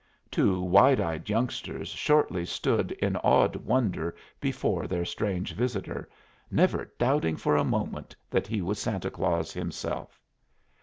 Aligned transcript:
Two 0.31 0.59
wide 0.61 0.99
eyed 0.99 1.29
youngsters 1.29 1.87
shortly 1.89 2.43
stood 2.43 2.91
in 2.93 3.17
awed 3.17 3.55
wonder 3.57 4.15
before 4.39 4.87
their 4.87 5.05
strange 5.05 5.53
visitor, 5.53 6.09
never 6.49 6.91
doubting 6.97 7.35
for 7.37 7.55
a 7.55 7.63
moment 7.63 8.15
that 8.31 8.47
he 8.47 8.63
was 8.63 8.79
Santa 8.79 9.11
Claus 9.11 9.53
himself. 9.53 10.19